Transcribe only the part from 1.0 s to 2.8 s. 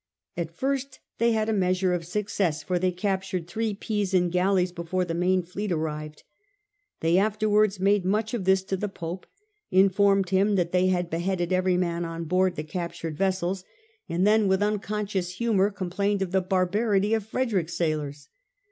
they had a measure of success, for